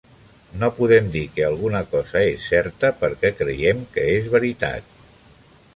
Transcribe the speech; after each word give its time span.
No 0.61 0.69
podem 0.77 1.11
dir 1.15 1.21
que 1.35 1.43
alguna 1.49 1.81
cosa 1.91 2.23
és 2.31 2.49
certa, 2.55 2.93
perquè 3.05 3.33
creiem 3.43 3.87
que 3.95 4.09
és 4.17 4.33
veritat. 4.39 5.03